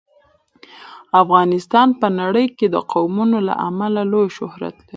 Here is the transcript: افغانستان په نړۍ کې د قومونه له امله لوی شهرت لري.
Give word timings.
افغانستان 1.21 1.87
په 1.99 2.07
نړۍ 2.21 2.47
کې 2.57 2.67
د 2.75 2.77
قومونه 2.91 3.37
له 3.47 3.53
امله 3.69 4.01
لوی 4.11 4.27
شهرت 4.37 4.75
لري. 4.79 4.89